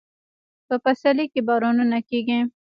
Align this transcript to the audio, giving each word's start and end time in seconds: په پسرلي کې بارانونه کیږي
په 0.67 0.75
پسرلي 0.83 1.25
کې 1.33 1.41
بارانونه 1.47 1.97
کیږي 2.09 2.39